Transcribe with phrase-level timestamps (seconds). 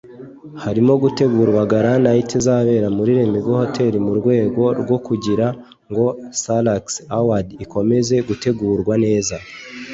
[0.63, 5.47] Harimo gutegurwa Gala Night izabera muri Lemigo Hotel mu rwego rwo kugira
[5.91, 6.05] ngo
[6.41, 6.85] Salax
[7.17, 9.35] Award ikomeze gutegurwa neza